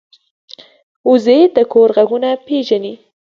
[1.09, 2.93] وزې د کور غږونه پېژني